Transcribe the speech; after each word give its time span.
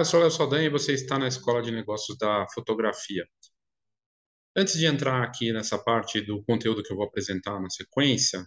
Eu 0.00 0.04
sou 0.06 0.18
o 0.18 0.22
Léo 0.22 0.30
Saldanha 0.30 0.64
e 0.64 0.70
você 0.70 0.94
está 0.94 1.18
na 1.18 1.28
Escola 1.28 1.60
de 1.60 1.70
Negócios 1.70 2.16
da 2.16 2.46
Fotografia. 2.54 3.22
Antes 4.56 4.78
de 4.78 4.86
entrar 4.86 5.22
aqui 5.22 5.52
nessa 5.52 5.76
parte 5.76 6.22
do 6.22 6.42
conteúdo 6.42 6.82
que 6.82 6.90
eu 6.90 6.96
vou 6.96 7.04
apresentar 7.04 7.60
na 7.60 7.68
sequência, 7.68 8.42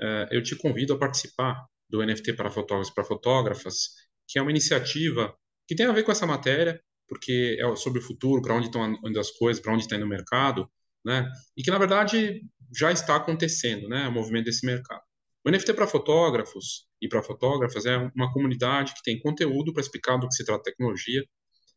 eh, 0.00 0.28
eu 0.32 0.42
te 0.42 0.56
convido 0.56 0.94
a 0.94 0.98
participar 0.98 1.64
do 1.88 2.04
NFT 2.04 2.32
para 2.32 2.50
fotógrafos 2.50 2.92
para 2.92 3.04
fotógrafas, 3.04 3.90
que 4.26 4.36
é 4.36 4.42
uma 4.42 4.50
iniciativa 4.50 5.32
que 5.68 5.76
tem 5.76 5.86
a 5.86 5.92
ver 5.92 6.02
com 6.02 6.10
essa 6.10 6.26
matéria, 6.26 6.82
porque 7.08 7.56
é 7.60 7.76
sobre 7.76 8.00
o 8.00 8.02
futuro, 8.02 8.42
para 8.42 8.56
onde 8.56 8.66
estão 8.66 8.92
indo 9.04 9.20
as 9.20 9.30
coisas, 9.30 9.62
para 9.62 9.72
onde 9.74 9.84
está 9.84 9.94
indo 9.94 10.06
o 10.06 10.08
mercado, 10.08 10.68
né? 11.04 11.30
E 11.56 11.62
que 11.62 11.70
na 11.70 11.78
verdade 11.78 12.42
já 12.76 12.90
está 12.90 13.14
acontecendo, 13.14 13.88
né? 13.88 14.08
O 14.08 14.12
movimento 14.12 14.46
desse 14.46 14.66
mercado. 14.66 15.05
O 15.46 15.50
NFT 15.50 15.74
para 15.74 15.86
fotógrafos 15.86 16.88
e 17.00 17.08
para 17.08 17.22
fotógrafas 17.22 17.86
é 17.86 17.96
uma 18.16 18.32
comunidade 18.32 18.92
que 18.94 19.02
tem 19.04 19.16
conteúdo 19.20 19.72
para 19.72 19.80
explicar 19.80 20.16
do 20.16 20.26
que 20.26 20.34
se 20.34 20.44
trata 20.44 20.64
tecnologia, 20.64 21.24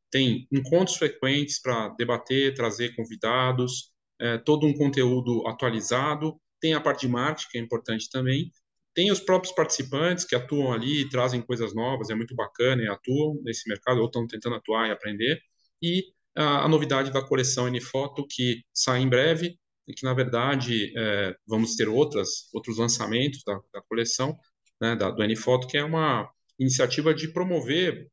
tem 0.09 0.47
encontros 0.51 0.97
frequentes 0.97 1.61
para 1.61 1.89
debater, 1.89 2.55
trazer 2.55 2.95
convidados, 2.95 3.91
é, 4.19 4.39
todo 4.39 4.65
um 4.65 4.73
conteúdo 4.73 5.47
atualizado, 5.47 6.35
tem 6.59 6.73
a 6.73 6.81
parte 6.81 7.01
de 7.01 7.09
marketing, 7.09 7.47
que 7.51 7.57
é 7.59 7.61
importante 7.61 8.09
também, 8.09 8.51
tem 8.95 9.11
os 9.11 9.19
próprios 9.19 9.53
participantes 9.53 10.25
que 10.25 10.33
atuam 10.33 10.73
ali, 10.73 11.07
trazem 11.07 11.39
coisas 11.39 11.75
novas, 11.75 12.09
é 12.09 12.15
muito 12.15 12.35
bacana 12.35 12.81
e 12.81 12.87
atuam 12.87 13.39
nesse 13.43 13.69
mercado, 13.69 13.99
ou 13.99 14.07
estão 14.07 14.25
tentando 14.25 14.55
atuar 14.55 14.87
e 14.87 14.91
aprender, 14.91 15.39
e 15.79 16.05
a, 16.35 16.65
a 16.65 16.67
novidade 16.67 17.11
da 17.13 17.21
coleção 17.21 17.67
N-Foto, 17.67 18.25
que 18.27 18.63
sai 18.73 19.01
em 19.01 19.07
breve, 19.07 19.59
e 19.89 19.93
que, 19.93 20.03
na 20.03 20.13
verdade, 20.13 20.93
é, 20.95 21.35
vamos 21.47 21.75
ter 21.75 21.89
outras, 21.89 22.47
outros 22.53 22.77
lançamentos 22.77 23.41
da, 23.43 23.59
da 23.73 23.81
coleção, 23.81 24.37
né, 24.79 24.95
da, 24.95 25.09
do 25.09 25.67
que 25.67 25.77
é 25.77 25.83
uma 25.83 26.29
iniciativa 26.59 27.11
de 27.13 27.27
promover 27.33 28.07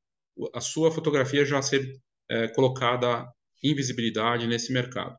a 0.55 0.61
sua 0.61 0.91
fotografia 0.91 1.45
já 1.45 1.61
ser 1.61 2.01
é, 2.31 2.49
colocada 2.49 3.29
em 3.63 3.75
visibilidade 3.75 4.47
nesse 4.47 4.73
mercado. 4.73 5.15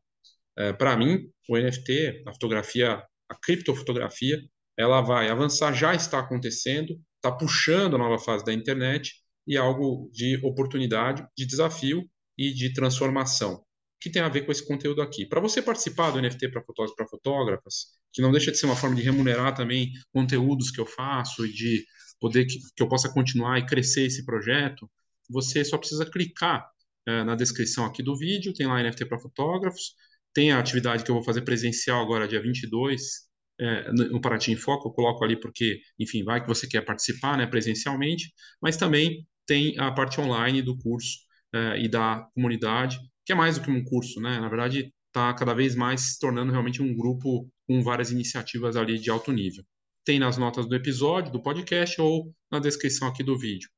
É, 0.56 0.72
Para 0.72 0.96
mim, 0.96 1.30
o 1.48 1.56
NFT, 1.56 2.24
a 2.26 2.32
fotografia, 2.32 3.04
a 3.28 3.34
criptofotografia, 3.36 4.42
ela 4.76 5.00
vai 5.00 5.30
avançar, 5.30 5.72
já 5.72 5.94
está 5.94 6.18
acontecendo, 6.18 7.00
está 7.16 7.30
puxando 7.30 7.94
a 7.94 7.98
nova 7.98 8.18
fase 8.18 8.44
da 8.44 8.52
internet 8.52 9.14
e 9.46 9.56
é 9.56 9.60
algo 9.60 10.10
de 10.12 10.44
oportunidade, 10.44 11.24
de 11.36 11.46
desafio 11.46 12.04
e 12.36 12.52
de 12.52 12.72
transformação 12.72 13.64
que 14.00 14.10
tem 14.10 14.22
a 14.22 14.28
ver 14.28 14.42
com 14.42 14.52
esse 14.52 14.66
conteúdo 14.66 15.02
aqui. 15.02 15.26
Para 15.26 15.40
você 15.40 15.60
participar 15.60 16.10
do 16.10 16.20
NFT 16.20 16.48
para 16.50 16.62
fotógrafos 16.62 16.96
para 16.96 17.08
fotógrafas, 17.08 17.86
que 18.12 18.22
não 18.22 18.30
deixa 18.30 18.52
de 18.52 18.58
ser 18.58 18.66
uma 18.66 18.76
forma 18.76 18.96
de 18.96 19.02
remunerar 19.02 19.54
também 19.54 19.90
conteúdos 20.12 20.70
que 20.70 20.80
eu 20.80 20.86
faço 20.86 21.44
e 21.44 21.52
de 21.52 21.84
poder 22.20 22.46
que, 22.46 22.58
que 22.76 22.82
eu 22.82 22.88
possa 22.88 23.12
continuar 23.12 23.58
e 23.58 23.66
crescer 23.66 24.06
esse 24.06 24.24
projeto, 24.24 24.88
você 25.28 25.64
só 25.64 25.76
precisa 25.76 26.06
clicar 26.06 26.68
é, 27.06 27.24
na 27.24 27.34
descrição 27.34 27.84
aqui 27.84 28.02
do 28.02 28.16
vídeo, 28.16 28.52
tem 28.54 28.66
lá 28.66 28.82
NFT 28.82 29.06
para 29.06 29.18
fotógrafos, 29.18 29.94
tem 30.32 30.52
a 30.52 30.58
atividade 30.58 31.04
que 31.04 31.10
eu 31.10 31.14
vou 31.14 31.24
fazer 31.24 31.42
presencial 31.42 32.02
agora, 32.02 32.28
dia 32.28 32.40
22, 32.40 33.28
é, 33.60 33.92
no 33.92 34.20
Paraty 34.20 34.52
em 34.52 34.56
Foco, 34.56 34.88
eu 34.88 34.92
coloco 34.92 35.24
ali 35.24 35.38
porque, 35.38 35.80
enfim, 35.98 36.22
vai 36.22 36.40
que 36.40 36.46
você 36.46 36.66
quer 36.66 36.82
participar 36.82 37.36
né, 37.36 37.46
presencialmente, 37.46 38.32
mas 38.62 38.76
também 38.76 39.26
tem 39.46 39.78
a 39.78 39.90
parte 39.90 40.20
online 40.20 40.62
do 40.62 40.76
curso 40.78 41.18
é, 41.52 41.80
e 41.80 41.88
da 41.88 42.28
comunidade, 42.34 42.98
que 43.28 43.32
é 43.32 43.34
mais 43.34 43.58
do 43.58 43.62
que 43.62 43.70
um 43.70 43.84
curso, 43.84 44.22
né? 44.22 44.40
Na 44.40 44.48
verdade, 44.48 44.90
está 45.08 45.34
cada 45.34 45.52
vez 45.52 45.74
mais 45.74 46.00
se 46.00 46.18
tornando 46.18 46.50
realmente 46.50 46.80
um 46.80 46.96
grupo 46.96 47.46
com 47.66 47.82
várias 47.82 48.10
iniciativas 48.10 48.74
ali 48.74 48.98
de 48.98 49.10
alto 49.10 49.30
nível. 49.30 49.62
Tem 50.02 50.18
nas 50.18 50.38
notas 50.38 50.66
do 50.66 50.74
episódio, 50.74 51.30
do 51.30 51.42
podcast 51.42 52.00
ou 52.00 52.34
na 52.50 52.58
descrição 52.58 53.06
aqui 53.06 53.22
do 53.22 53.38
vídeo. 53.38 53.68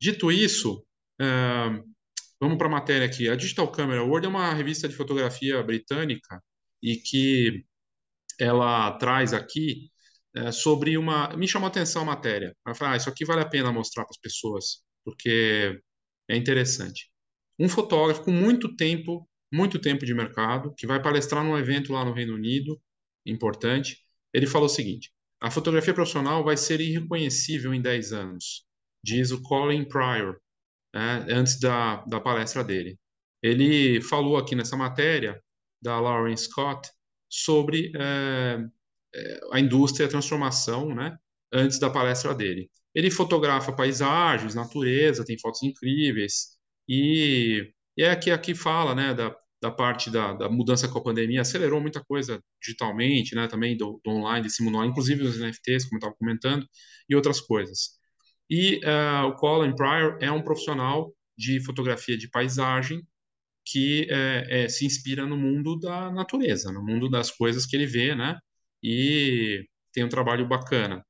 Dito 0.00 0.32
isso, 0.32 0.82
é, 1.20 1.26
vamos 2.40 2.56
para 2.56 2.68
a 2.68 2.70
matéria 2.70 3.06
aqui. 3.06 3.28
A 3.28 3.36
Digital 3.36 3.70
Camera 3.70 4.02
World 4.02 4.24
é 4.26 4.30
uma 4.30 4.54
revista 4.54 4.88
de 4.88 4.94
fotografia 4.94 5.62
britânica 5.62 6.42
e 6.82 6.96
que 6.96 7.66
ela 8.40 8.92
traz 8.92 9.34
aqui 9.34 9.90
é, 10.34 10.50
sobre 10.50 10.96
uma. 10.96 11.36
Me 11.36 11.46
chamou 11.46 11.66
a 11.66 11.68
atenção 11.68 12.00
a 12.00 12.06
matéria. 12.06 12.56
Ela 12.66 12.74
fala, 12.74 12.92
ah, 12.94 12.96
isso 12.96 13.10
aqui 13.10 13.26
vale 13.26 13.42
a 13.42 13.48
pena 13.48 13.70
mostrar 13.70 14.04
para 14.04 14.12
as 14.12 14.18
pessoas, 14.18 14.82
porque 15.04 15.78
é 16.30 16.34
interessante 16.34 17.14
um 17.58 17.68
fotógrafo 17.68 18.22
com 18.24 18.32
muito 18.32 18.74
tempo, 18.76 19.28
muito 19.52 19.78
tempo 19.78 20.04
de 20.04 20.14
mercado, 20.14 20.74
que 20.76 20.86
vai 20.86 21.00
palestrar 21.00 21.44
num 21.44 21.56
evento 21.56 21.92
lá 21.92 22.04
no 22.04 22.12
Reino 22.12 22.34
Unido, 22.34 22.80
importante. 23.24 23.98
Ele 24.32 24.46
falou 24.46 24.66
o 24.66 24.70
seguinte: 24.70 25.12
a 25.40 25.50
fotografia 25.50 25.94
profissional 25.94 26.44
vai 26.44 26.56
ser 26.56 26.80
irreconhecível 26.80 27.74
em 27.74 27.80
10 27.80 28.12
anos, 28.12 28.64
diz 29.02 29.30
o 29.30 29.42
Colin 29.42 29.84
Pryor, 29.84 30.40
né, 30.94 31.26
antes 31.30 31.58
da, 31.60 32.04
da 32.06 32.20
palestra 32.20 32.64
dele. 32.64 32.98
Ele 33.42 34.00
falou 34.00 34.36
aqui 34.36 34.54
nessa 34.54 34.76
matéria 34.76 35.40
da 35.80 36.00
Lauren 36.00 36.36
Scott 36.36 36.90
sobre 37.28 37.92
é, 37.96 38.58
a 39.52 39.60
indústria 39.60 40.04
e 40.04 40.06
a 40.06 40.10
transformação, 40.10 40.94
né, 40.94 41.16
antes 41.52 41.78
da 41.78 41.90
palestra 41.90 42.34
dele. 42.34 42.70
Ele 42.94 43.10
fotografa 43.10 43.72
paisagens, 43.72 44.54
natureza, 44.54 45.24
tem 45.24 45.38
fotos 45.38 45.62
incríveis, 45.62 46.55
e, 46.88 47.72
e 47.96 48.02
é 48.02 48.14
que 48.16 48.30
aqui 48.30 48.54
fala, 48.54 48.94
né, 48.94 49.14
da, 49.14 49.36
da 49.60 49.70
parte 49.70 50.10
da, 50.10 50.32
da, 50.34 50.48
mudança 50.48 50.88
com 50.88 50.98
a 50.98 51.02
pandemia, 51.02 51.40
acelerou 51.40 51.80
muita 51.80 52.04
coisa 52.04 52.42
digitalmente, 52.62 53.34
né, 53.34 53.48
também 53.48 53.76
do, 53.76 54.00
do 54.04 54.10
online, 54.10 54.44
desse 54.44 54.62
mundo 54.62 54.76
online, 54.76 54.90
inclusive 54.90 55.22
os 55.22 55.38
NFTs, 55.38 55.84
como 55.84 55.96
eu 55.96 55.98
estava 55.98 56.14
comentando, 56.14 56.66
e 57.08 57.16
outras 57.16 57.40
coisas. 57.40 57.98
E 58.48 58.80
uh, 58.84 59.26
o 59.28 59.34
Colin 59.34 59.74
Pryor 59.74 60.18
é 60.20 60.30
um 60.30 60.42
profissional 60.42 61.12
de 61.36 61.60
fotografia 61.64 62.16
de 62.16 62.30
paisagem 62.30 63.02
que 63.64 64.06
é, 64.10 64.64
é, 64.64 64.68
se 64.68 64.86
inspira 64.86 65.26
no 65.26 65.36
mundo 65.36 65.76
da 65.78 66.10
natureza, 66.12 66.72
no 66.72 66.84
mundo 66.84 67.10
das 67.10 67.30
coisas 67.32 67.66
que 67.66 67.74
ele 67.76 67.86
vê, 67.86 68.14
né, 68.14 68.38
e 68.82 69.66
tem 69.92 70.04
um 70.04 70.08
trabalho 70.08 70.46
bacana. 70.46 71.04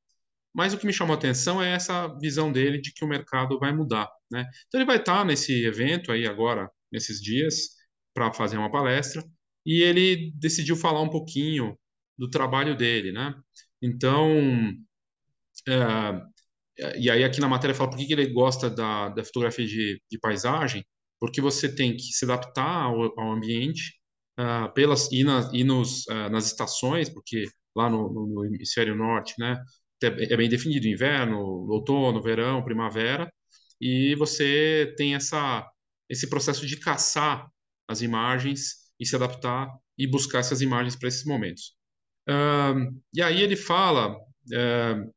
Mas 0.56 0.72
o 0.72 0.78
que 0.78 0.86
me 0.86 0.92
chamou 0.92 1.14
a 1.14 1.18
atenção 1.18 1.62
é 1.62 1.70
essa 1.74 2.08
visão 2.18 2.50
dele 2.50 2.80
de 2.80 2.90
que 2.92 3.04
o 3.04 3.08
mercado 3.08 3.58
vai 3.58 3.74
mudar, 3.74 4.10
né? 4.30 4.48
Então 4.66 4.80
ele 4.80 4.86
vai 4.86 4.96
estar 4.96 5.22
nesse 5.24 5.66
evento 5.66 6.10
aí 6.10 6.26
agora, 6.26 6.70
nesses 6.90 7.20
dias, 7.20 7.76
para 8.14 8.32
fazer 8.32 8.56
uma 8.56 8.72
palestra, 8.72 9.22
e 9.66 9.82
ele 9.82 10.32
decidiu 10.34 10.74
falar 10.74 11.02
um 11.02 11.10
pouquinho 11.10 11.78
do 12.16 12.30
trabalho 12.30 12.74
dele, 12.74 13.12
né? 13.12 13.34
Então, 13.82 14.30
é, 15.68 16.98
e 16.98 17.10
aí 17.10 17.22
aqui 17.22 17.40
na 17.40 17.48
matéria 17.48 17.74
fala 17.74 17.90
por 17.90 17.98
que, 17.98 18.10
ele 18.12 18.32
gosta 18.32 18.70
da, 18.70 19.10
da 19.10 19.24
fotografia 19.24 19.66
de, 19.66 20.00
de 20.10 20.18
paisagem, 20.18 20.84
porque 21.20 21.40
você 21.40 21.74
tem 21.74 21.94
que 21.96 22.04
se 22.04 22.24
adaptar 22.24 22.84
ao, 22.84 23.18
ao 23.20 23.32
ambiente, 23.32 23.94
uh, 24.40 24.72
pelas 24.72 25.10
e, 25.12 25.24
na, 25.24 25.50
e 25.52 25.64
nos, 25.64 26.06
uh, 26.06 26.30
nas 26.30 26.46
estações, 26.46 27.10
porque 27.10 27.46
lá 27.74 27.90
no, 27.90 28.10
no 28.26 28.44
hemisfério 28.46 28.94
norte, 28.96 29.34
né, 29.38 29.62
é, 30.02 30.06
é 30.06 30.36
bem 30.36 30.48
definido, 30.48 30.86
inverno, 30.86 31.38
outono, 31.70 32.22
verão, 32.22 32.62
primavera, 32.62 33.32
e 33.80 34.14
você 34.16 34.94
tem 34.96 35.14
essa, 35.14 35.68
esse 36.08 36.28
processo 36.28 36.66
de 36.66 36.78
caçar 36.78 37.48
as 37.88 38.02
imagens 38.02 38.86
e 38.98 39.06
se 39.06 39.14
adaptar 39.14 39.68
e 39.98 40.06
buscar 40.06 40.40
essas 40.40 40.60
imagens 40.60 40.96
para 40.96 41.08
esses 41.08 41.24
momentos. 41.24 41.76
Um, 42.28 43.00
e 43.14 43.22
aí 43.22 43.40
ele 43.40 43.56
fala, 43.56 44.16
um, 44.52 45.12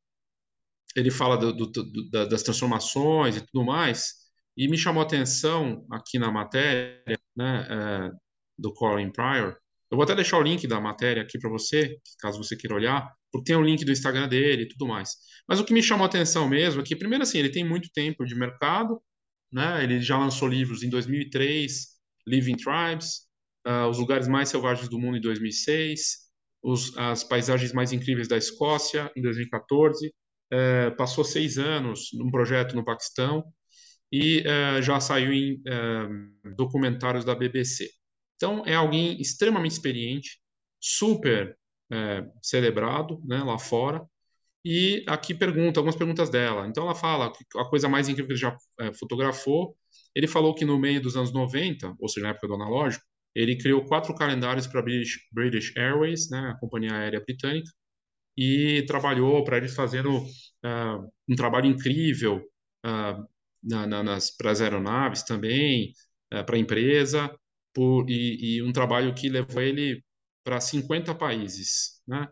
ele 0.95 1.11
fala 1.11 1.37
do, 1.37 1.53
do, 1.53 1.67
do, 1.67 2.09
das 2.29 2.43
transformações 2.43 3.37
e 3.37 3.41
tudo 3.41 3.65
mais, 3.65 4.13
e 4.55 4.67
me 4.67 4.77
chamou 4.77 5.01
a 5.01 5.05
atenção 5.05 5.85
aqui 5.91 6.19
na 6.19 6.31
matéria, 6.31 7.19
né, 7.35 8.11
uh, 8.11 8.19
do 8.57 8.73
Colin 8.73 9.11
Pryor, 9.11 9.57
eu 9.91 9.95
vou 9.97 10.03
até 10.03 10.13
deixar 10.13 10.37
o 10.37 10.43
link 10.43 10.67
da 10.67 10.79
matéria 10.79 11.23
aqui 11.23 11.39
para 11.39 11.49
você, 11.49 11.97
caso 12.19 12.37
você 12.37 12.55
queira 12.55 12.75
olhar, 12.75 13.11
porque 13.31 13.45
tem 13.45 13.55
o 13.55 13.61
link 13.61 13.83
do 13.85 13.91
Instagram 13.91 14.27
dele 14.27 14.63
e 14.63 14.67
tudo 14.67 14.87
mais. 14.87 15.15
Mas 15.47 15.59
o 15.59 15.65
que 15.65 15.73
me 15.73 15.83
chamou 15.83 16.03
a 16.05 16.07
atenção 16.07 16.47
mesmo 16.47 16.81
é 16.81 16.83
que, 16.83 16.95
primeiro 16.95 17.23
assim, 17.23 17.39
ele 17.39 17.49
tem 17.49 17.67
muito 17.67 17.89
tempo 17.93 18.25
de 18.25 18.35
mercado, 18.35 19.01
né? 19.51 19.83
Ele 19.83 20.01
já 20.01 20.17
lançou 20.17 20.47
livros 20.47 20.83
em 20.83 20.89
2003, 20.89 21.87
Living 22.27 22.55
Tribes, 22.55 23.27
uh, 23.67 23.87
Os 23.89 23.97
Lugares 23.97 24.27
Mais 24.27 24.49
Selvagens 24.49 24.89
do 24.89 24.99
Mundo 24.99 25.17
em 25.17 25.21
2006, 25.21 26.29
os, 26.61 26.95
As 26.97 27.23
Paisagens 27.23 27.73
Mais 27.73 27.91
Incríveis 27.91 28.27
da 28.27 28.37
Escócia 28.37 29.11
em 29.15 29.21
2014, 29.21 30.07
uh, 30.07 30.11
eh, 30.51 30.91
passou 30.91 31.23
seis 31.23 31.57
anos 31.57 32.09
num 32.13 32.29
projeto 32.31 32.75
no 32.75 32.83
Paquistão 32.83 33.43
e 34.11 34.41
uh, 34.41 34.81
já 34.81 34.99
saiu 34.99 35.31
em 35.31 35.61
eh, 35.67 36.07
documentários 36.55 37.23
da 37.23 37.35
BBC. 37.35 37.89
Então, 38.35 38.63
é 38.65 38.73
alguém 38.73 39.19
extremamente 39.21 39.73
experiente, 39.73 40.39
super 40.79 41.57
é, 41.91 42.25
celebrado 42.41 43.21
né, 43.25 43.43
lá 43.43 43.57
fora. 43.57 44.01
E 44.63 45.03
aqui 45.07 45.33
pergunta, 45.33 45.79
algumas 45.79 45.95
perguntas 45.95 46.29
dela. 46.29 46.67
Então, 46.67 46.83
ela 46.83 46.95
fala 46.95 47.31
que 47.31 47.43
a 47.57 47.65
coisa 47.65 47.87
mais 47.87 48.09
incrível 48.09 48.27
que 48.27 48.33
ele 48.33 48.39
já 48.39 48.57
é, 48.79 48.93
fotografou. 48.93 49.75
Ele 50.15 50.27
falou 50.27 50.53
que 50.53 50.65
no 50.65 50.77
meio 50.77 51.01
dos 51.01 51.15
anos 51.15 51.31
90, 51.31 51.95
ou 51.99 52.09
seja, 52.09 52.25
na 52.25 52.31
época 52.31 52.47
do 52.47 52.55
analógico, 52.55 53.03
ele 53.35 53.57
criou 53.57 53.85
quatro 53.85 54.13
calendários 54.15 54.67
para 54.67 54.81
British, 54.81 55.17
British 55.31 55.75
Airways, 55.77 56.29
né, 56.29 56.39
a 56.51 56.59
companhia 56.59 56.93
aérea 56.93 57.21
britânica, 57.21 57.71
e 58.37 58.83
trabalhou 58.87 59.43
para 59.43 59.57
eles 59.57 59.75
fazendo 59.75 60.17
uh, 60.17 61.11
um 61.27 61.35
trabalho 61.35 61.67
incrível 61.67 62.37
uh, 62.85 63.27
na, 63.63 63.85
na, 63.87 64.03
nas 64.03 64.35
para 64.35 64.51
as 64.51 64.61
aeronaves 64.61 65.23
também, 65.23 65.93
é, 66.31 66.43
para 66.43 66.55
a 66.55 66.59
empresa, 66.59 67.33
por, 67.73 68.09
e, 68.09 68.57
e, 68.57 68.63
um 68.63 68.71
trabalho 68.71 69.13
que 69.13 69.29
levou 69.29 69.61
ele 69.61 70.03
para 70.43 70.59
50 70.59 71.13
países, 71.15 72.01
né? 72.07 72.27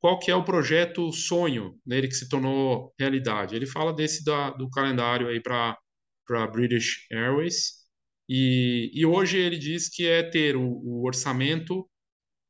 qual 0.00 0.18
que 0.18 0.30
é 0.30 0.34
o 0.34 0.44
projeto 0.44 1.12
sonho 1.12 1.78
nele 1.86 2.08
que 2.08 2.14
se 2.14 2.28
tornou 2.28 2.92
realidade? 2.98 3.54
Ele 3.54 3.66
fala 3.66 3.92
desse 3.92 4.24
da, 4.24 4.50
do 4.50 4.68
calendário 4.70 5.28
aí 5.28 5.40
para 5.40 5.78
para 6.26 6.46
British 6.46 7.06
Airways 7.10 7.82
e, 8.28 8.90
e 8.94 9.04
hoje 9.04 9.38
ele 9.38 9.58
diz 9.58 9.88
que 9.88 10.06
é 10.06 10.22
ter 10.22 10.56
o, 10.56 10.62
o 10.62 11.04
orçamento 11.06 11.88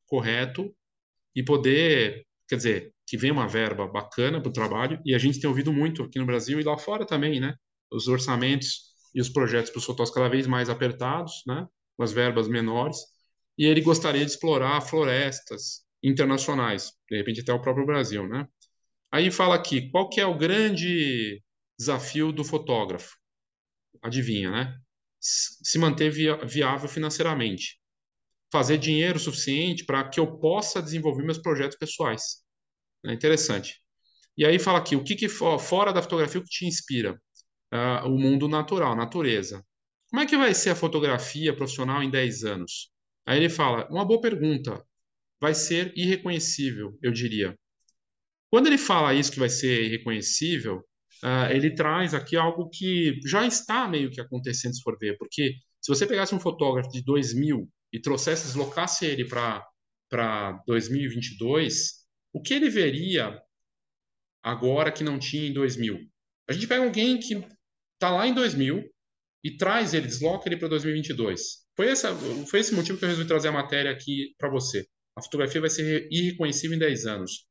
correto 0.07 0.75
e 1.35 1.43
poder, 1.43 2.27
quer 2.49 2.57
dizer, 2.57 2.95
que 3.07 3.17
vem 3.17 3.31
uma 3.31 3.49
verba 3.49 3.87
bacana 3.87 4.41
para 4.41 4.51
o 4.51 4.53
trabalho, 4.53 5.01
e 5.05 5.15
a 5.15 5.19
gente 5.19 5.41
tem 5.41 5.49
ouvido 5.49 5.73
muito 5.73 6.03
aqui 6.03 6.19
no 6.19 6.27
Brasil 6.27 6.61
e 6.61 6.63
lá 6.63 6.79
fora 6.79 7.07
também, 7.07 7.41
né? 7.41 7.55
Os 7.91 8.09
orçamentos 8.09 8.93
e 9.15 9.21
os 9.21 9.29
projetos 9.29 9.71
para 9.71 9.79
os 9.79 9.85
fotógrafos 9.85 10.15
cada 10.15 10.29
vez 10.29 10.47
mais 10.47 10.71
apertados, 10.71 11.43
né? 11.47 11.67
Com 11.97 12.03
as 12.05 12.13
verbas 12.13 12.49
menores, 12.49 12.99
e 13.58 13.66
ele 13.66 13.81
gostaria 13.81 14.25
de 14.25 14.31
explorar 14.31 14.81
florestas 14.81 15.84
internacionais, 16.02 16.93
de 17.10 17.16
repente 17.16 17.40
até 17.40 17.52
o 17.52 17.60
próprio 17.60 17.87
Brasil, 17.87 18.28
né? 18.28 18.46
Aí 19.10 19.31
fala 19.31 19.54
aqui, 19.54 19.90
qual 19.90 20.08
que 20.08 20.20
é 20.20 20.26
o 20.26 20.38
grande 20.38 21.43
desafio 21.78 22.32
do 22.32 22.44
fotógrafo? 22.44 23.16
Adivinha, 24.02 24.50
né? 24.50 24.78
Se 25.20 25.78
manter 25.78 26.10
viável 26.10 26.88
financeiramente 26.88 27.82
fazer 28.52 28.76
dinheiro 28.76 29.19
suficiente 29.19 29.82
para 29.87 30.06
que 30.06 30.20
eu 30.20 30.38
possa 30.38 30.82
desenvolver 30.82 31.25
meus 31.25 31.38
projetos 31.38 31.78
pessoais. 31.78 32.43
É 33.06 33.12
interessante. 33.12 33.81
E 34.37 34.44
aí 34.44 34.58
fala 34.58 34.78
aqui, 34.78 34.94
o 34.94 35.02
que, 35.02 35.16
que 35.16 35.28
fora 35.28 35.90
da 35.93 36.02
fotografia, 36.02 36.38
o 36.38 36.44
que 36.44 36.50
te 36.50 36.66
inspira? 36.66 37.20
Uh, 37.72 38.06
o 38.06 38.19
mundo 38.19 38.46
natural, 38.49 38.94
natureza. 38.94 39.64
Como 40.10 40.20
é 40.20 40.26
que 40.26 40.37
vai 40.37 40.52
ser 40.52 40.70
a 40.70 40.76
fotografia 40.76 41.56
profissional 41.56 42.02
em 42.02 42.10
10 42.10 42.44
anos? 42.44 42.92
Aí 43.27 43.39
ele 43.39 43.49
fala, 43.49 43.89
uma 43.89 44.05
boa 44.05 44.21
pergunta. 44.21 44.85
Vai 45.41 45.55
ser 45.55 45.93
irreconhecível, 45.97 46.99
eu 47.03 47.13
diria. 47.13 47.57
Quando 48.51 48.67
ele 48.67 48.79
fala 48.79 49.15
isso 49.15 49.33
que 49.33 49.39
vai 49.39 49.49
ser 49.49 49.85
irreconhecível, 49.85 50.79
uh, 51.25 51.51
ele 51.51 51.75
traz 51.75 52.15
aqui 52.15 52.37
algo 52.37 52.69
que 52.69 53.19
já 53.27 53.47
está 53.47 53.89
meio 53.89 54.11
que 54.11 54.21
acontecendo, 54.21 54.75
se 54.75 54.83
for 54.83 54.97
ver. 54.99 55.17
Porque 55.19 55.55
se 55.81 55.89
você 55.89 56.07
pegasse 56.07 56.35
um 56.35 56.41
fotógrafo 56.41 56.91
de 56.91 57.03
2000 57.03 57.69
e 57.93 58.01
trouxesse, 58.01 58.47
deslocasse 58.47 59.05
ele 59.07 59.27
para 59.27 60.63
2022, 60.67 62.03
o 62.33 62.41
que 62.41 62.55
ele 62.55 62.71
veria 62.71 63.41
agora 64.43 64.93
que 64.93 65.05
não 65.05 65.19
tinha 65.19 65.49
em 65.49 65.53
2000? 65.53 65.99
A 66.49 66.53
gente 66.53 66.67
pega 66.67 66.85
alguém 66.85 67.19
que 67.19 67.35
está 67.95 68.11
lá 68.11 68.27
em 68.27 68.35
2000 68.35 68.85
e 69.43 69.56
traz 69.56 69.94
ele, 69.94 70.06
desloca 70.06 70.49
ele 70.49 70.56
para 70.56 70.69
2022. 70.69 71.62
Foi, 71.75 71.89
essa, 71.89 72.15
foi 72.49 72.61
esse 72.61 72.75
motivo 72.75 72.99
que 72.99 73.05
eu 73.05 73.09
resolvi 73.09 73.29
trazer 73.29 73.49
a 73.49 73.53
matéria 73.53 73.91
aqui 73.91 74.35
para 74.39 74.49
você. 74.49 74.87
A 75.17 75.23
fotografia 75.23 75.61
vai 75.61 75.71
ser 75.71 76.09
irreconhecível 76.11 76.77
em 76.77 76.81
10 76.81 77.06
anos. 77.06 77.47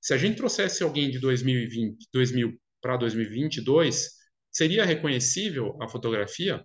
Se 0.00 0.12
a 0.14 0.18
gente 0.18 0.36
trouxesse 0.36 0.82
alguém 0.82 1.10
de 1.10 1.18
2020, 1.18 2.08
2000 2.12 2.60
para 2.80 2.96
2022, 2.96 4.10
seria 4.50 4.84
reconhecível 4.84 5.76
a 5.80 5.88
fotografia 5.88 6.64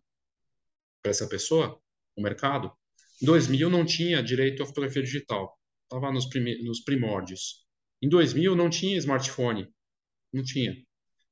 para 1.02 1.12
essa 1.12 1.28
pessoa, 1.28 1.80
o 2.16 2.22
mercado? 2.22 2.72
Em 3.22 3.26
2000 3.26 3.70
não 3.70 3.86
tinha 3.86 4.22
direito 4.22 4.64
à 4.64 4.66
fotografia 4.66 5.02
digital, 5.02 5.58
estava 5.84 6.12
nos, 6.12 6.28
nos 6.64 6.82
primórdios. 6.84 7.66
Em 8.02 8.10
2000 8.10 8.56
não 8.56 8.70
tinha 8.70 8.98
smartphone, 8.98 9.68
não 10.34 10.44
tinha. 10.44 10.76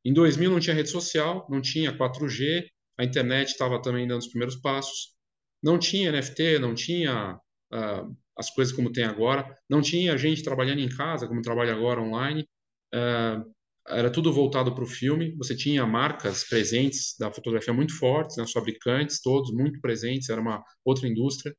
Em 0.06 0.13
2000 0.13 0.52
não 0.52 0.60
tinha 0.60 0.75
rede 0.75 0.90
social, 0.90 1.48
não 1.50 1.62
tinha 1.62 1.95
4G, 1.98 2.68
a 3.00 3.04
internet 3.04 3.50
estava 3.50 3.81
também 3.81 4.07
dando 4.07 4.19
os 4.19 4.28
primeiros 4.28 4.56
passos. 4.57 5.16
Não 5.63 5.80
tinha 5.80 6.12
NFT, 6.12 6.60
não 6.60 6.75
tinha 6.75 7.36
uh, 7.74 8.18
as 8.38 8.50
coisas 8.50 8.74
como 8.74 8.92
tem 8.92 9.04
agora, 9.04 9.57
não 9.69 9.81
tinha 9.81 10.18
gente 10.18 10.44
trabalhando 10.44 10.80
em 10.80 10.90
casa 10.90 11.28
como 11.28 11.42
trabalha 11.42 11.74
agora 11.74 12.01
online. 12.01 12.48
Uh, 12.94 13.50
era 13.88 14.12
tudo 14.12 14.31
voltado 14.31 14.74
para 14.75 14.84
o 14.84 14.88
filme. 14.88 15.36
Você 15.38 15.56
tinha 15.56 15.86
marcas 15.86 16.44
presentes 16.44 17.16
da 17.18 17.31
fotografia 17.31 17.74
muito 17.74 17.98
fortes, 17.98 18.38
né, 18.38 18.46
fabricantes 18.48 19.22
todos 19.22 19.52
muito 19.52 19.80
presentes. 19.81 20.30
Era 20.30 20.42
uma 20.42 20.63
outra 20.86 21.07
indústria. 21.07 21.56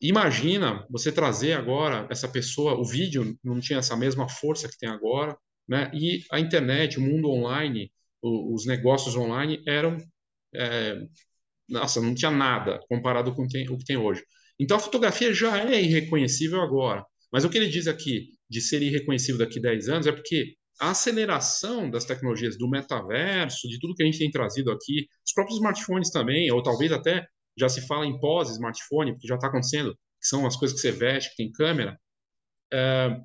Imagina 0.00 0.86
você 0.90 1.10
trazer 1.10 1.54
agora 1.54 2.06
essa 2.10 2.28
pessoa, 2.28 2.78
o 2.78 2.84
vídeo 2.84 3.36
não 3.42 3.58
tinha 3.60 3.78
essa 3.78 3.96
mesma 3.96 4.28
força 4.28 4.68
que 4.68 4.78
tem 4.78 4.88
agora, 4.88 5.36
né? 5.66 5.90
E 5.94 6.22
a 6.30 6.38
internet, 6.38 6.98
o 6.98 7.02
mundo 7.02 7.30
online, 7.30 7.90
os 8.22 8.66
negócios 8.66 9.16
online 9.16 9.62
eram, 9.66 9.96
é, 10.56 11.06
nossa, 11.68 12.00
não 12.00 12.14
tinha 12.14 12.30
nada 12.30 12.80
comparado 12.88 13.34
com 13.34 13.42
o 13.42 13.48
que 13.48 13.84
tem 13.84 13.96
hoje. 13.96 14.22
Então 14.58 14.76
a 14.76 14.80
fotografia 14.80 15.32
já 15.34 15.58
é 15.58 15.80
irreconhecível 15.82 16.60
agora. 16.60 17.04
Mas 17.32 17.44
o 17.44 17.50
que 17.50 17.58
ele 17.58 17.68
diz 17.68 17.86
aqui 17.86 18.28
de 18.48 18.60
ser 18.60 18.82
irreconhecível 18.82 19.38
daqui 19.38 19.58
a 19.58 19.62
10 19.62 19.88
anos 19.88 20.06
é 20.06 20.12
porque 20.12 20.54
a 20.80 20.90
aceleração 20.90 21.90
das 21.90 22.04
tecnologias 22.04 22.56
do 22.56 22.68
metaverso, 22.68 23.68
de 23.68 23.78
tudo 23.80 23.94
que 23.94 24.02
a 24.02 24.06
gente 24.06 24.18
tem 24.18 24.30
trazido 24.30 24.70
aqui, 24.70 25.06
os 25.26 25.32
próprios 25.32 25.58
smartphones 25.58 26.10
também, 26.10 26.50
ou 26.50 26.62
talvez 26.62 26.92
até 26.92 27.26
já 27.58 27.68
se 27.68 27.86
fala 27.86 28.06
em 28.06 28.18
pós-smartphone, 28.20 29.12
porque 29.12 29.26
já 29.26 29.36
está 29.36 29.48
acontecendo, 29.48 29.92
que 29.92 30.26
são 30.28 30.46
as 30.46 30.56
coisas 30.56 30.76
que 30.76 30.82
você 30.82 30.92
veste, 30.92 31.30
que 31.30 31.36
tem 31.36 31.52
câmera, 31.52 31.98
é, 32.72 33.18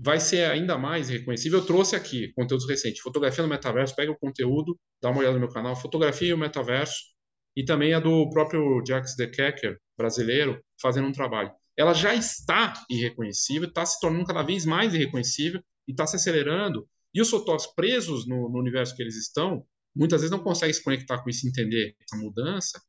vai 0.00 0.20
ser 0.20 0.50
ainda 0.50 0.78
mais 0.78 1.08
reconhecível. 1.08 1.60
Eu 1.60 1.66
trouxe 1.66 1.96
aqui 1.96 2.32
conteúdos 2.34 2.68
recentes, 2.68 3.00
fotografia 3.00 3.42
no 3.42 3.48
metaverso, 3.48 3.94
pega 3.94 4.12
o 4.12 4.18
conteúdo, 4.18 4.78
dá 5.00 5.10
uma 5.10 5.20
olhada 5.20 5.34
no 5.34 5.40
meu 5.40 5.48
canal, 5.48 5.74
fotografia 5.76 6.28
e 6.28 6.34
o 6.34 6.38
metaverso, 6.38 7.00
e 7.56 7.64
também 7.64 7.94
a 7.94 8.00
do 8.00 8.28
próprio 8.30 8.82
Jax 8.86 9.14
de 9.14 9.26
Kecker, 9.26 9.78
brasileiro, 9.96 10.62
fazendo 10.80 11.08
um 11.08 11.12
trabalho. 11.12 11.50
Ela 11.76 11.94
já 11.94 12.14
está 12.14 12.74
irreconhecível, 12.90 13.68
está 13.68 13.84
se 13.84 14.00
tornando 14.00 14.26
cada 14.26 14.42
vez 14.42 14.64
mais 14.64 14.94
irreconhecível 14.94 15.62
e 15.86 15.92
está 15.92 16.06
se 16.06 16.16
acelerando. 16.16 16.88
E 17.14 17.20
os 17.20 17.30
fotógrafos 17.30 17.72
presos 17.74 18.26
no, 18.26 18.48
no 18.48 18.58
universo 18.58 18.94
que 18.96 19.02
eles 19.02 19.16
estão, 19.16 19.66
muitas 19.94 20.20
vezes 20.20 20.30
não 20.30 20.42
conseguem 20.42 20.72
se 20.72 20.82
conectar 20.82 21.22
com 21.22 21.28
isso 21.28 21.46
entender 21.46 21.94
essa 22.00 22.16
mudança, 22.16 22.80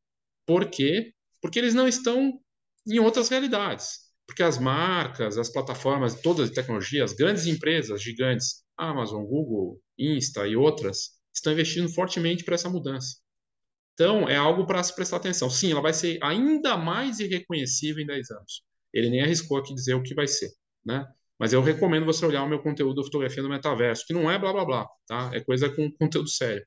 por 0.45 0.69
quê? 0.69 1.13
Porque 1.41 1.59
eles 1.59 1.73
não 1.73 1.87
estão 1.87 2.39
em 2.87 2.99
outras 2.99 3.29
realidades. 3.29 4.02
Porque 4.25 4.43
as 4.43 4.57
marcas, 4.57 5.37
as 5.37 5.49
plataformas, 5.49 6.21
todas 6.21 6.49
as 6.49 6.55
tecnologias, 6.55 7.11
as 7.11 7.17
grandes 7.17 7.45
empresas 7.45 8.01
gigantes, 8.01 8.63
Amazon, 8.77 9.23
Google, 9.23 9.79
Insta 9.97 10.47
e 10.47 10.55
outras, 10.55 11.11
estão 11.33 11.53
investindo 11.53 11.89
fortemente 11.89 12.43
para 12.43 12.55
essa 12.55 12.69
mudança. 12.69 13.17
Então, 13.93 14.27
é 14.27 14.35
algo 14.35 14.65
para 14.65 14.81
se 14.81 14.95
prestar 14.95 15.17
atenção. 15.17 15.49
Sim, 15.49 15.71
ela 15.71 15.81
vai 15.81 15.93
ser 15.93 16.17
ainda 16.23 16.77
mais 16.77 17.19
irreconhecível 17.19 18.01
em 18.01 18.07
10 18.07 18.31
anos. 18.31 18.63
Ele 18.93 19.09
nem 19.09 19.21
arriscou 19.21 19.57
aqui 19.57 19.73
dizer 19.73 19.93
o 19.93 20.03
que 20.03 20.15
vai 20.15 20.27
ser, 20.27 20.49
né? 20.85 21.05
Mas 21.37 21.51
eu 21.51 21.61
recomendo 21.61 22.05
você 22.05 22.25
olhar 22.25 22.43
o 22.43 22.49
meu 22.49 22.59
conteúdo 22.61 23.01
de 23.01 23.07
fotografia 23.07 23.43
no 23.43 23.49
metaverso, 23.49 24.05
que 24.07 24.13
não 24.13 24.29
é 24.31 24.37
blá 24.39 24.53
blá 24.53 24.65
blá, 24.65 24.87
tá? 25.07 25.31
É 25.33 25.39
coisa 25.41 25.69
com 25.69 25.91
conteúdo 25.91 26.29
sério. 26.29 26.63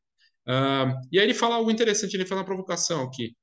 Uh, 0.47 0.93
e 1.11 1.19
aí 1.19 1.25
ele 1.25 1.35
fala 1.35 1.57
algo 1.57 1.71
interessante, 1.71 2.15
ele 2.15 2.27
fala 2.27 2.41
uma 2.41 2.47
provocação 2.47 3.03
aqui. 3.03 3.35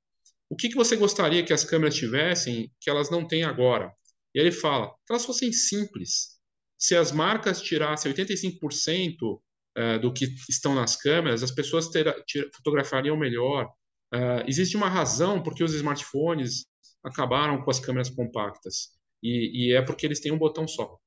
O 0.50 0.55
que, 0.55 0.70
que 0.70 0.75
você 0.75 0.96
gostaria 0.96 1.43
que 1.43 1.53
as 1.53 1.63
câmeras 1.63 1.96
tivessem 1.96 2.72
que 2.79 2.89
elas 2.89 3.10
não 3.10 3.27
têm 3.27 3.43
agora? 3.43 3.91
E 4.33 4.39
ele 4.39 4.51
fala 4.51 4.89
que 5.05 5.11
elas 5.11 5.25
fossem 5.25 5.51
simples. 5.51 6.39
Se 6.77 6.95
as 6.95 7.11
marcas 7.11 7.61
tirassem 7.61 8.11
85% 8.13 9.39
uh, 9.77 9.99
do 9.99 10.13
que 10.13 10.25
estão 10.49 10.75
nas 10.75 10.95
câmeras, 10.95 11.43
as 11.43 11.51
pessoas 11.51 11.89
ter, 11.89 12.13
fotografariam 12.55 13.17
melhor. 13.17 13.67
Uh, 14.13 14.43
existe 14.47 14.75
uma 14.75 14.89
razão 14.89 15.41
porque 15.41 15.63
os 15.63 15.73
smartphones 15.73 16.65
acabaram 17.03 17.61
com 17.61 17.71
as 17.71 17.79
câmeras 17.79 18.09
compactas. 18.09 18.89
E, 19.21 19.69
e, 19.69 19.73
é 19.73 19.81
porque 19.81 20.05
eles 20.05 20.19
têm 20.19 20.31
um 20.31 20.37
botão 20.37 20.67
só. 20.67 20.97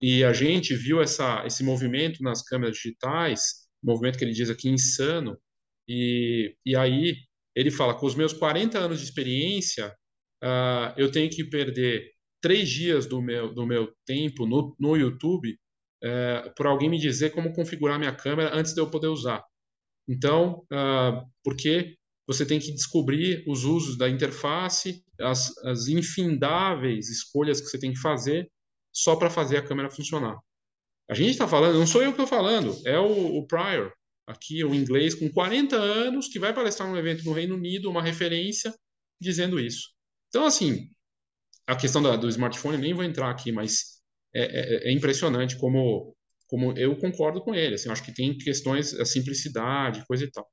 E 0.00 0.24
a 0.24 0.32
gente 0.32 0.74
viu 0.74 1.00
essa, 1.00 1.44
esse 1.46 1.62
movimento 1.64 2.22
nas 2.22 2.42
câmeras 2.42 2.76
digitais, 2.76 3.66
movimento 3.82 4.18
que 4.18 4.24
ele 4.24 4.32
diz 4.32 4.50
aqui 4.50 4.68
insano, 4.68 5.38
e, 5.88 6.54
e 6.64 6.76
aí 6.76 7.16
ele 7.54 7.70
fala: 7.70 7.94
com 7.94 8.06
os 8.06 8.14
meus 8.14 8.32
40 8.32 8.78
anos 8.78 8.98
de 8.98 9.04
experiência, 9.04 9.88
uh, 10.42 10.92
eu 10.96 11.10
tenho 11.10 11.30
que 11.30 11.44
perder 11.44 12.10
três 12.40 12.68
dias 12.68 13.06
do 13.06 13.20
meu, 13.20 13.52
do 13.52 13.66
meu 13.66 13.92
tempo 14.04 14.46
no, 14.46 14.74
no 14.78 14.96
YouTube 14.96 15.58
uh, 16.04 16.54
por 16.54 16.66
alguém 16.66 16.88
me 16.88 16.98
dizer 16.98 17.30
como 17.30 17.52
configurar 17.52 17.98
minha 17.98 18.14
câmera 18.14 18.54
antes 18.54 18.74
de 18.74 18.80
eu 18.80 18.90
poder 18.90 19.08
usar. 19.08 19.44
Então, 20.08 20.64
uh, 20.72 21.26
porque 21.42 21.96
você 22.26 22.44
tem 22.44 22.58
que 22.58 22.72
descobrir 22.72 23.44
os 23.46 23.64
usos 23.64 23.96
da 23.96 24.08
interface, 24.08 25.02
as, 25.20 25.56
as 25.58 25.86
infindáveis 25.88 27.08
escolhas 27.08 27.60
que 27.60 27.68
você 27.68 27.78
tem 27.78 27.92
que 27.92 28.00
fazer 28.00 28.50
só 28.92 29.16
para 29.16 29.30
fazer 29.30 29.58
a 29.58 29.62
câmera 29.62 29.90
funcionar. 29.90 30.36
A 31.08 31.14
gente 31.14 31.30
está 31.30 31.46
falando, 31.46 31.78
não 31.78 31.86
sou 31.86 32.02
eu 32.02 32.12
que 32.12 32.20
estou 32.20 32.26
falando, 32.26 32.76
é 32.84 32.98
o, 32.98 33.36
o 33.38 33.46
Prior, 33.46 33.92
aqui 34.26 34.64
o 34.64 34.74
inglês 34.74 35.14
com 35.14 35.30
40 35.30 35.76
anos 35.76 36.28
que 36.28 36.38
vai 36.38 36.52
palestrar 36.52 36.88
num 36.88 36.96
evento 36.96 37.24
no 37.24 37.32
Reino 37.32 37.54
Unido, 37.54 37.88
uma 37.88 38.02
referência 38.02 38.74
dizendo 39.20 39.60
isso. 39.60 39.90
Então, 40.28 40.44
assim, 40.44 40.90
a 41.66 41.76
questão 41.76 42.02
da, 42.02 42.16
do 42.16 42.28
smartphone, 42.28 42.78
nem 42.78 42.94
vou 42.94 43.04
entrar 43.04 43.30
aqui, 43.30 43.52
mas 43.52 44.00
é, 44.34 44.88
é, 44.88 44.90
é 44.90 44.92
impressionante 44.92 45.56
como 45.58 46.14
como 46.48 46.72
eu 46.78 46.96
concordo 46.96 47.40
com 47.42 47.54
ele, 47.54 47.74
assim, 47.74 47.90
acho 47.90 48.04
que 48.04 48.14
tem 48.14 48.36
questões, 48.38 48.94
a 48.94 49.04
simplicidade, 49.04 50.04
coisa 50.06 50.24
e 50.24 50.30
tal. 50.30 50.48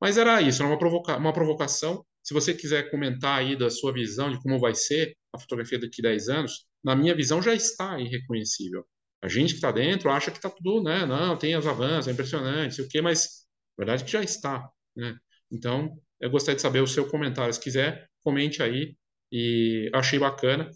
Mas 0.00 0.16
era 0.18 0.40
isso, 0.42 0.62
era 0.62 0.70
uma, 0.70 0.78
provoca 0.78 1.16
uma 1.16 1.32
provocação. 1.32 2.04
Se 2.22 2.34
você 2.34 2.54
quiser 2.54 2.90
comentar 2.90 3.38
aí 3.38 3.56
da 3.56 3.70
sua 3.70 3.92
visão 3.92 4.30
de 4.30 4.42
como 4.42 4.58
vai 4.58 4.74
ser 4.74 5.16
a 5.32 5.38
fotografia 5.38 5.78
daqui 5.78 6.04
a 6.04 6.10
10 6.10 6.28
anos, 6.28 6.66
na 6.82 6.96
minha 6.96 7.14
visão 7.14 7.40
já 7.42 7.54
está 7.54 7.98
irreconhecível. 8.00 8.84
A 9.22 9.28
gente 9.28 9.50
que 9.50 9.56
está 9.56 9.70
dentro 9.70 10.10
acha 10.10 10.30
que 10.30 10.38
está 10.38 10.50
tudo, 10.50 10.82
né? 10.82 11.04
Não, 11.06 11.36
tem 11.36 11.56
os 11.56 11.66
avanços, 11.66 12.08
é 12.08 12.12
impressionante, 12.12 12.74
sei 12.74 12.84
o 12.84 12.88
quê, 12.88 13.02
mas 13.02 13.46
a 13.78 13.82
verdade 13.82 14.02
é 14.02 14.06
que 14.06 14.12
já 14.12 14.22
está, 14.22 14.68
né? 14.96 15.16
Então, 15.50 15.96
eu 16.20 16.30
gostaria 16.30 16.56
de 16.56 16.62
saber 16.62 16.80
o 16.80 16.86
seu 16.86 17.06
comentário. 17.06 17.52
Se 17.52 17.60
quiser, 17.60 18.08
comente 18.22 18.62
aí. 18.62 18.96
E 19.32 19.90
achei 19.94 20.18
bacana. 20.18 20.70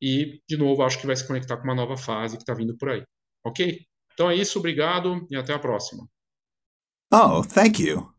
E, 0.00 0.42
de 0.48 0.56
novo, 0.56 0.82
acho 0.82 1.00
que 1.00 1.06
vai 1.06 1.16
se 1.16 1.26
conectar 1.26 1.56
com 1.56 1.64
uma 1.64 1.74
nova 1.74 1.96
fase 1.96 2.36
que 2.36 2.42
está 2.42 2.54
vindo 2.54 2.76
por 2.76 2.90
aí. 2.90 3.02
Ok? 3.44 3.86
Então 4.12 4.30
é 4.30 4.36
isso, 4.36 4.58
obrigado 4.58 5.26
e 5.30 5.36
até 5.36 5.52
a 5.52 5.58
próxima. 5.58 6.06
Oh, 7.12 7.42
thank 7.42 7.82
you. 7.82 8.13